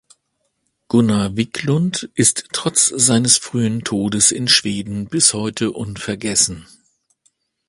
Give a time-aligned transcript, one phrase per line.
[0.87, 6.65] Gunnar Wiklund ist trotz seines frühen Todes in Schweden bis heute unvergessen.